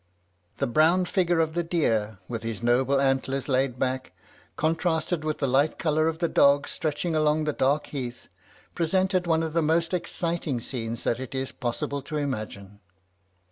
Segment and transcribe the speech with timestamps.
[0.57, 4.13] "The brown figure of the deer, with his noble antlers laid back,
[4.55, 8.27] contrasted with the light colour of the dogs stretching along the dark heath,
[8.73, 12.79] presented one of the most exciting scenes that it is possible to imagine.